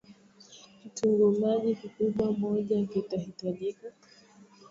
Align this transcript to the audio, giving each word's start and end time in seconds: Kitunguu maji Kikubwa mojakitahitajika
Kitunguu 0.81 1.31
maji 1.39 1.75
Kikubwa 1.75 2.31
mojakitahitajika 2.31 3.87